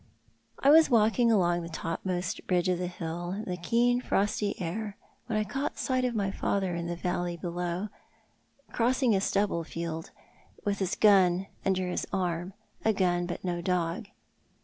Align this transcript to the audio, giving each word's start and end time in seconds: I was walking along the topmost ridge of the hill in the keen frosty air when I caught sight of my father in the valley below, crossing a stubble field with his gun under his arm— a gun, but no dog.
I 0.57 0.71
was 0.71 0.89
walking 0.89 1.31
along 1.31 1.61
the 1.61 1.69
topmost 1.69 2.41
ridge 2.49 2.67
of 2.69 2.79
the 2.79 2.87
hill 2.87 3.33
in 3.33 3.43
the 3.43 3.55
keen 3.55 4.01
frosty 4.01 4.59
air 4.59 4.97
when 5.27 5.37
I 5.37 5.43
caught 5.43 5.77
sight 5.77 6.03
of 6.05 6.15
my 6.15 6.31
father 6.31 6.73
in 6.73 6.87
the 6.87 6.95
valley 6.95 7.37
below, 7.37 7.89
crossing 8.71 9.15
a 9.15 9.21
stubble 9.21 9.63
field 9.63 10.09
with 10.65 10.79
his 10.79 10.95
gun 10.95 11.45
under 11.63 11.87
his 11.87 12.07
arm— 12.11 12.53
a 12.83 12.93
gun, 12.93 13.27
but 13.27 13.43
no 13.43 13.61
dog. 13.61 14.07